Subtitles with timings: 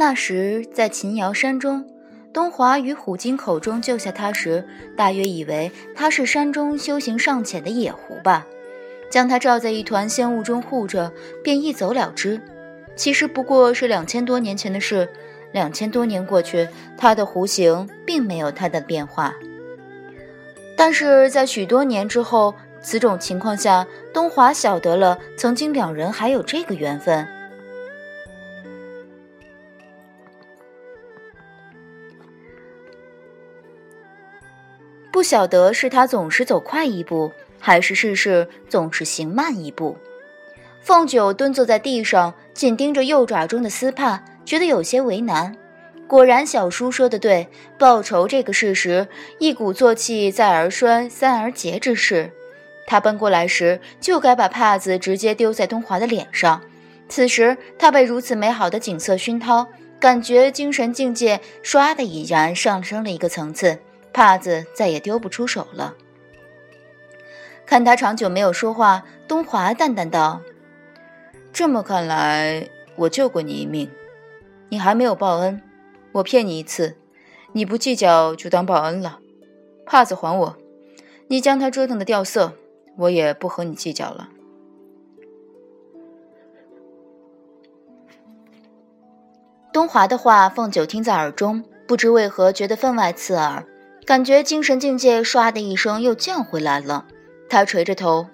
[0.00, 1.84] 那时在秦瑶山中，
[2.32, 8.46] 东华于虎鲸口中救下他时，大约以为他是山中修行尚浅的野狐吧，
[9.10, 11.12] 将他罩在一团仙雾中护着，
[11.44, 12.40] 便一走了之。
[12.96, 15.06] 其实不过是两千多年前的事，
[15.52, 19.34] 两千多年过去，他的弧形并没有太大的变化。
[20.78, 27.28] 但是在许多年之后，此种情况下，东华晓得了曾经两人还有这个缘分。
[35.20, 39.94] 不晓得是他总是走快一步，还是事事总是行慢一步。
[40.80, 45.54] 凤九蹲坐在地上，紧盯着右爪中的丝帕，觉得有些为难。
[46.06, 47.48] 果然，小叔说的对，
[47.78, 52.32] 报仇这个事实，一鼓作气，再而衰，三而竭之势。
[52.86, 56.62] 他奔过来时，就该把帕子直接丢在东华的脸上。
[57.10, 59.66] 此时，他被如此美好的景色熏陶，
[60.00, 63.78] 感觉精神境界唰的已然上升了一个层次，
[64.12, 65.94] 帕子再也丢不出手了。
[67.66, 70.40] 看他长久没有说话，东华淡淡道。
[71.52, 73.90] 这么看来，我救过你一命，
[74.68, 75.62] 你还没有报恩。
[76.12, 76.96] 我骗你一次，
[77.52, 79.20] 你不计较就当报恩了。
[79.86, 80.56] 帕子还我，
[81.28, 82.52] 你将它折腾的掉色，
[82.96, 84.28] 我也不和你计较了。
[89.72, 93.64] 东华的话，凤九听在耳中，不知为何觉得分外刺耳，
[94.10, 97.06] 感觉精神境界唰的一声又降回来了。
[97.48, 98.26] 他垂着头，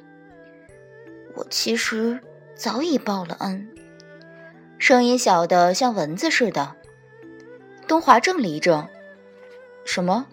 [1.34, 2.18] 我其实。
[2.54, 3.68] 早已报了恩，
[4.78, 6.74] 声音小的像蚊子似的。
[7.86, 8.88] 东华怔了一怔，
[9.84, 10.24] 什么？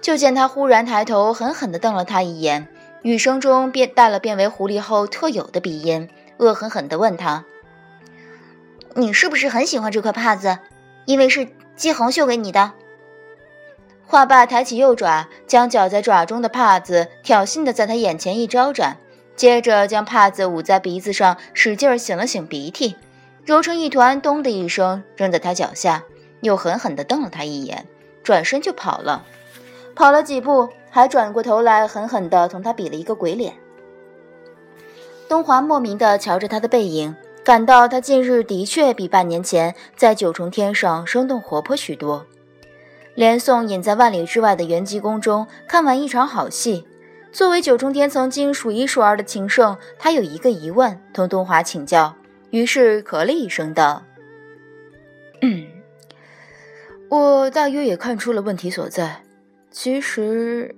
[0.00, 2.68] 就见他忽然抬头，狠狠地瞪了他一眼，
[3.02, 6.08] 语声中变带了变为狐狸后特有的鼻音，
[6.38, 7.44] 恶狠狠地问他
[8.96, 10.60] ：“你是不是很喜欢这块帕子？
[11.04, 11.46] 因为是
[11.76, 12.72] 姬恒绣给你的。”
[14.06, 18.98] 话罢，抬起右爪，将绞在爪中的帕子挑衅地在他眼前一招展。
[19.34, 22.94] 接着将帕子捂在鼻子上，使劲擤了擤鼻涕，
[23.44, 26.04] 揉成一团，咚的一声扔在他脚下，
[26.40, 27.86] 又狠狠地瞪了他一眼，
[28.22, 29.24] 转身就跑了。
[29.96, 33.54] 跑了几步，还转过头来，狠狠地同他比了一个鬼脸。
[35.28, 42.24] 东华莫名地瞧着他的背影，感到他近日的确比半年前在九重天上生动活泼许多。
[43.14, 46.86] 连宋隐在万里之外的元吉宫中看完一场好戏。
[47.32, 52.14] 作为九重天曾经数一数二的情圣，他有一个疑问，同东华请教。
[52.50, 54.04] 于是咳了一声道
[57.10, 59.22] ：“我大约也看出了问题所在。
[59.70, 60.76] 其实，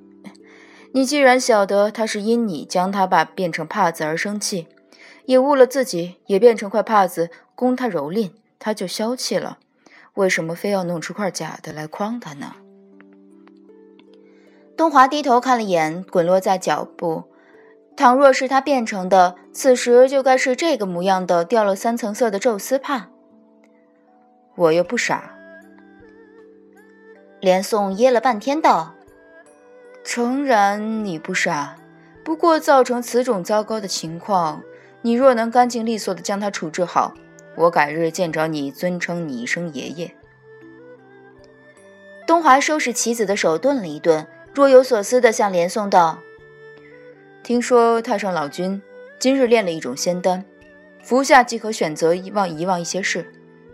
[0.93, 4.69] 你既然晓得他是因你将他把变成帕子而生气，
[5.27, 9.59] 也误了自己，也变成块帕子供他蹂躏，他就消气了。
[10.17, 12.57] 为什么非要弄出块假的来诓他呢？”
[14.77, 17.25] 东华低头看了眼滚落在脚部，
[17.97, 23.09] 倘若是他变成的，此时就该是这个模样的掉了三层色的宙斯帕。
[24.55, 25.33] 我又不傻。
[27.41, 28.95] 连宋噎了半天道
[30.05, 31.77] ：“诚然你不傻，
[32.23, 34.63] 不过造成此种糟糕的情况，
[35.01, 37.15] 你若能干净利索的将他处置好，
[37.57, 40.15] 我改日见着你，尊称你一声爷爷。”
[42.27, 44.27] 东华收拾棋子的手顿了一顿。
[44.55, 46.21] 若有所思地向连宋道
[47.45, 48.81] ：“听说太上老君
[49.19, 50.47] 今日炼了一种仙丹，
[51.03, 53.31] 服下即可选择遗忘遗忘一些事，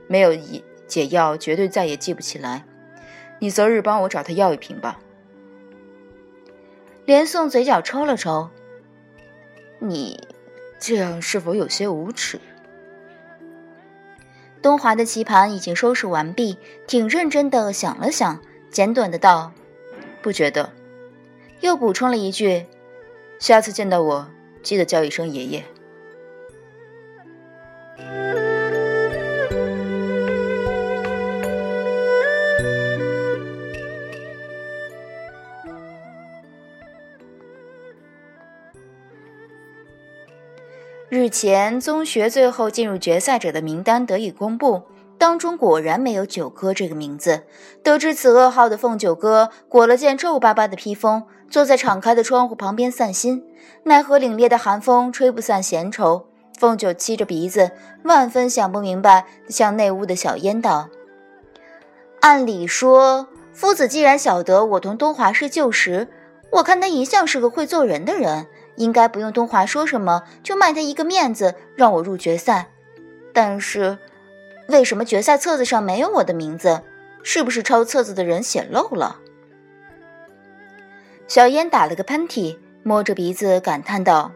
[0.09, 0.37] 没有
[0.88, 2.64] 解药绝对再也记不起来。
[3.38, 4.99] 你择日帮我找他要一瓶吧。”
[7.06, 8.50] 连宋嘴角抽了抽
[9.78, 10.26] ：“你
[10.81, 12.41] 这样是否有些无耻？”
[14.62, 16.56] 东华的棋盘已经收拾完毕，
[16.87, 18.41] 挺认真的想了想，
[18.71, 19.53] 简短的道。
[20.23, 20.71] 不觉得，
[21.61, 22.67] 又补充了一句
[23.41, 24.29] ：“下次见到我，
[24.62, 25.64] 记得叫一声爷爷。”
[41.23, 44.83] 日前，宗学最后进入决赛者的名单得以公布。
[45.19, 47.45] 当中果然没有九哥这个名字。
[47.81, 53.45] 得知此噩耗的凤九哥裹了件皱巴巴的披风，坐在敞开的窗户旁边散心。
[53.85, 56.27] 奈何凛冽的寒风吹不散闲愁。
[56.59, 57.71] 凤九吸着鼻子，
[58.03, 60.89] 万分想不明白，向内屋的小烟道
[62.19, 66.09] ：“按理说，夫子既然晓得我同东华是旧识，
[66.55, 72.69] 我看他一向是个会做人的人，应该不用东华说什么就卖他一个面子，让我入决赛。
[73.33, 73.99] 但是……”
[74.69, 76.83] 为什么决赛册子上没有我的名字？
[77.25, 79.17] 是不是抄册子的人写漏了？
[81.27, 84.33] 小烟打了个喷嚏，摸着鼻子感叹道：“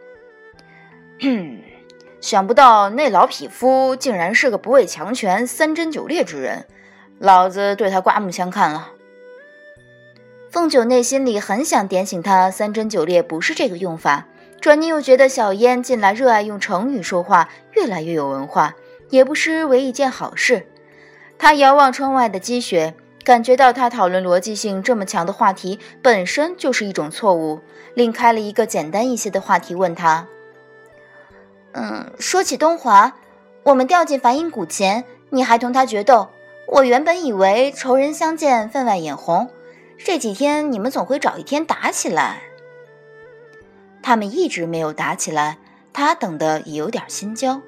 [2.20, 6.66] 想不到那老匹夫竟然是个不畏强权、三贞九烈之人，
[7.18, 8.92] 老子对他刮目相看了。”
[10.56, 14.26] 凤九内心里很想点醒他，三贞九烈不是这个用法。
[14.58, 18.74] 转念又觉得小烟近来热爱用成语说话，越来越有文化，
[19.10, 20.66] 也不失为一件好事。
[21.36, 27.60] 他遥望窗外的积雪，感觉到他讨论逻辑性这么强的话题本身就是一种错误，
[27.92, 30.26] 另开了一个简单一些的话题问他
[31.72, 33.14] ：“嗯，说起东华，
[33.62, 36.28] 我们掉进梵音谷前，你还同他决斗。
[36.66, 39.50] 我原本以为仇人相见分外眼红，
[39.98, 42.42] 这几天你们总会找一天打起来。”
[44.02, 45.58] 他们一直没有打起来，
[45.92, 47.60] 他等的也有点心焦。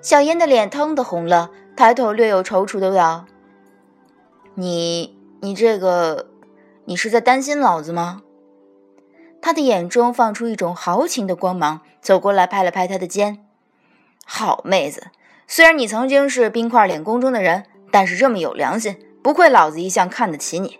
[0.00, 3.26] 小烟的脸腾的红了，抬头略有踌躇的道
[4.54, 6.28] ：“你，你这个，
[6.84, 8.22] 你是在担心老子吗？”
[9.42, 13.44] 他的眼中放出一种豪情的光芒，走过来拍了拍他的肩
[14.24, 15.08] ：“好妹子，
[15.48, 20.78] 虽然你曾经是冰块脸宫中的人，但是这么有良心，不愧老子一向看得起你。”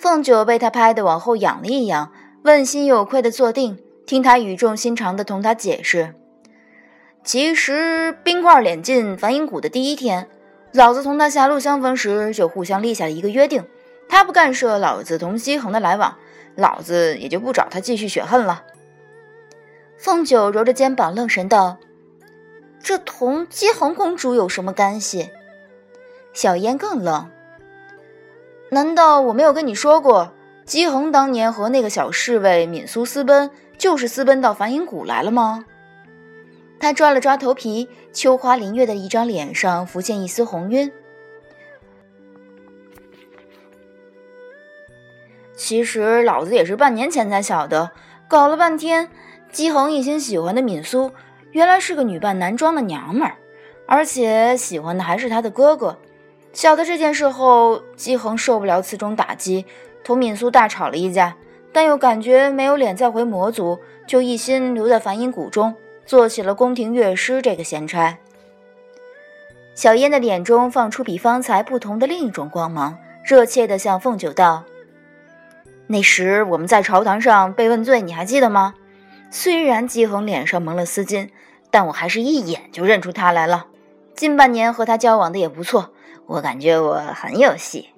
[0.00, 2.10] 凤九被他拍的往后仰了一仰。
[2.42, 6.14] 问心有愧的坐定，听他语重心长的同他解释。
[7.22, 10.26] 其实冰块脸进梵音谷的第一天，
[10.72, 13.66] 老子同他狭路相逢时就互相立下了一个约定：
[14.08, 16.16] 他不干涉老子同姬恒的来往，
[16.54, 18.64] 老子也就不找他继续血恨了。
[19.98, 21.76] 凤九揉着肩膀愣神道
[22.82, 25.28] ：“这同姬恒公主有什么干系？”
[26.32, 27.30] 小烟更愣
[28.70, 30.32] ：“难道我没有跟你说过？”
[30.64, 35.64] 姬恒当年和那个小侍卫敏苏私奔，就是私奔到梵音谷来了吗？
[36.78, 40.92] 他抓了抓头皮，秋花林月的一张脸上浮现一丝红晕。
[45.56, 47.90] 其实老子也是半年前才晓得，
[48.28, 49.10] 搞了半天，
[49.50, 51.10] 姬恒一心喜欢的敏苏，
[51.50, 53.36] 原来是个女扮男装的娘们儿，
[53.86, 55.98] 而且喜欢的还是他的哥哥。
[56.52, 59.64] 晓得这件事后，姬恒受不了此种打击。
[60.02, 61.36] 同敏苏大吵了一架，
[61.72, 65.74] 但又感觉没有脸再回魔族，就一心留在梵音谷中，
[66.06, 68.18] 做起了宫廷乐师这个闲差。
[69.74, 74.64] 小烟的脸中放出比方才不同的另一种光芒，热切地向凤九道
[75.86, 78.74] ：“那时我们在朝堂上被问罪，你还记得吗？
[79.30, 81.28] 虽然姬恒脸上蒙了丝巾，
[81.70, 83.66] 但我还是一眼就认出他来了。
[84.16, 85.90] 近半年和他交往的也不错，
[86.30, 87.88] 我感觉我很有戏。”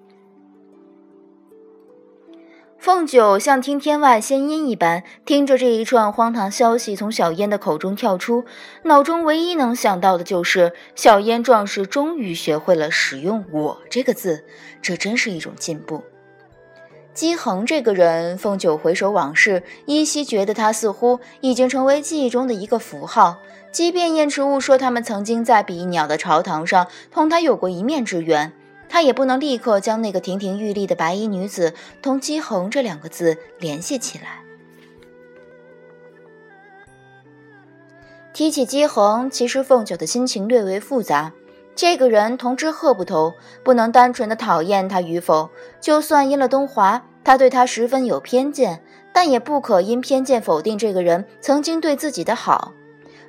[2.79, 8.45] 凤九像听天外仙音一般，听着这一串荒唐消息从小烟的口中跳出，
[8.83, 14.45] 脑中唯一能想到的就是小烟壮士终于学会了使用“我”这个字，
[14.81, 16.03] 这真是一种进步。
[17.15, 23.39] 姬恒这个人，凤九回首往事，依稀觉得他似乎已经成为记忆中的一个符号。
[23.73, 28.53] 即便燕池雾说他们曾经在比翼鸟的朝堂上同他有过一面之缘。
[28.89, 31.73] 他也不能立刻将那个亭亭玉立的白衣女子
[32.03, 34.43] 同姬恒这两个字联系起来。
[38.35, 41.33] 提起姬恒，其实凤九的心情略为复杂。
[41.75, 43.33] 这个人同之鹤不同，
[43.65, 45.49] 不能单纯的讨厌他与否。
[45.81, 48.83] 就算因了东华，他对他十分有偏见，
[49.15, 52.75] 但也不可因偏见否定这个人曾经对自己的好。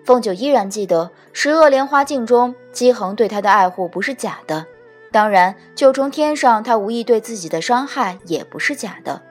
[0.03, 4.65] 凤九依然记得《十恶莲花镜》中姬恒对他的爱护不是假的。
[5.12, 9.22] 当然，九重天上他无意对自己的伤害也不是假的，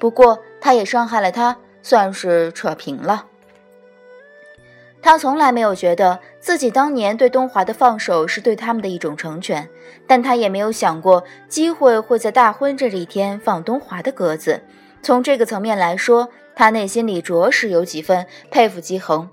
[0.00, 3.26] 不过他也伤害了他，算是扯平了。
[5.02, 9.68] 他从来没有觉得自己当年对东华的放手是对他们的一种成全，
[10.08, 14.62] 但他也没有想过机会会在大婚这一天放东华的鸽子。
[15.02, 19.28] 从这个层面来说，他内心里着实有几分佩服姬恒。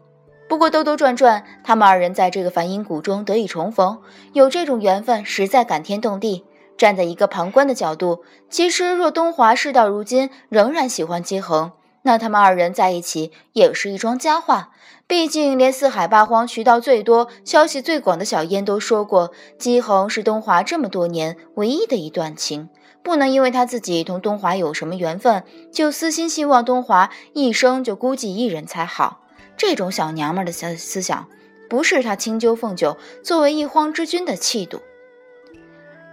[0.48, 4.00] 不过兜兜转转，他们二人在这个梵音谷中得以重逢，
[4.34, 6.46] 有这种缘分，实在感天动地。
[6.76, 11.72] 站在一个旁观的角度，其实若东华事到如今仍然喜欢姬恒，
[12.02, 14.72] 那他们二人在一起也是一桩佳话。
[15.06, 22.70] 毕竟连四海八荒渠道最多、消息最广的小燕都说过，姬恒是东华这么多年唯一的一段情，
[23.04, 29.20] 不能因为他自己同东华有什么缘分，就私心希望东华一生就孤寂一人才好。
[29.58, 31.28] 这种小娘们的思思想，
[31.70, 34.82] 不是他清究凤九作为一荒之君的气度。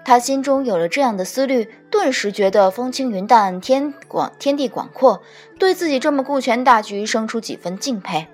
[0.03, 5.23] 他心中有了这样的思虑，顿时觉得风轻云淡，天广天地广阔，
[5.59, 8.27] 对自己这么顾全大局生出几分敬佩。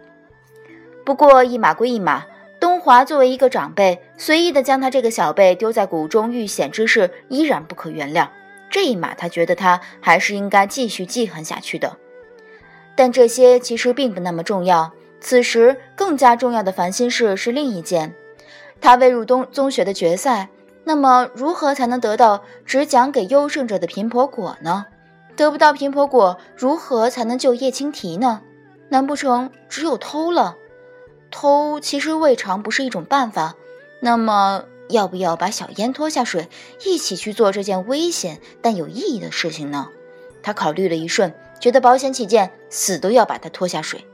[1.05, 2.25] 不过一码归一码，
[2.61, 8.29] 东华作为一个长辈，随意的将他这个小辈丢在谷中遇险之事，依然不可原谅。
[8.71, 11.97] 这一码，他觉得他还是应该继续记恨下去的。
[12.97, 14.93] 但这些其实并不那么重要。
[15.21, 18.15] 此时更加重要的烦心事是另一件：
[18.81, 20.49] 他未入东宗学的决赛，
[20.85, 24.87] 那么如何才能得到只讲给优胜者的贫婆果呢？
[25.37, 28.43] 得不到贫婆果，如何才能救叶青提呢？
[28.89, 30.57] 难不成只有偷了？
[31.31, 33.55] 偷其实未尝不是一种办法。
[34.01, 36.49] 那么，要不要把小烟拖下水，
[36.85, 39.89] 一起去做这件危险但有意义的事情呢？
[40.43, 44.05] 他考虑了一瞬，觉得保险起见，死都要把他拖下水。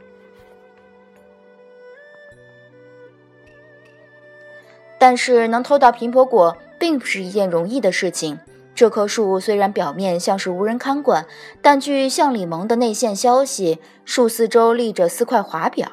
[4.99, 8.39] 但是，能偷到苹果果，并不是一件容易的事情。
[8.75, 11.27] 这棵树虽然表面像是无人看管，
[11.61, 15.91] 但据向里蒙的内线消息，树四周立着四块华表。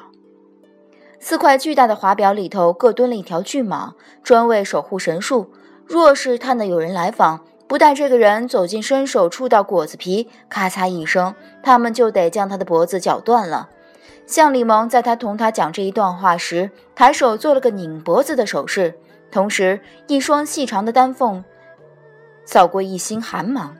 [1.18, 5.52] 四块巨大的华表里头各蹲了一条巨蟒，专为守护神树。
[5.84, 13.68] 若是探得有人来访，不待这个人走近，伸手触到果子皮，咔嚓一声，他们就得将他的脖子绞断了。
[14.26, 18.96] 向里蒙在他同他讲这一段话时，抬手做了个拧脖子的手势，
[19.30, 21.44] 同时一双细长的丹凤
[22.44, 23.76] 扫过一心寒芒。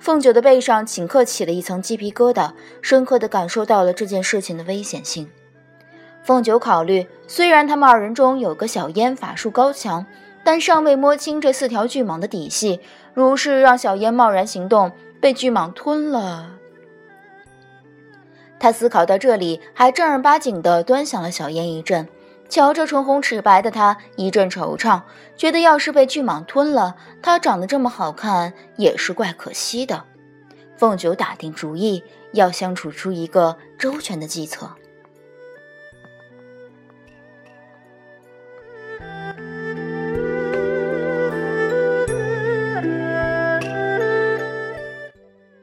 [0.00, 2.50] 凤九的背上顷刻起了一层鸡皮疙瘩，
[2.82, 5.30] 深刻地感受到了这件事情的危险性。
[6.24, 10.04] 凤九考虑，虽然他们二人中有个小烟法术高强，
[10.50, 12.80] 但尚未摸清这四条巨蟒的底细。
[13.12, 16.52] 如是让小燕贸然行动，被巨蟒吞了。
[18.58, 22.08] 他思考到这里，还正儿八经地端详了小燕一阵。
[22.48, 25.02] 瞧着唇红齿白的他，一阵惆怅，
[25.36, 30.04] 觉得要是被巨蟒吞了，他长得这么好看，也是怪可惜的。
[30.78, 32.02] 凤九打定主意，
[32.32, 34.70] 要相处出一个周全的计策。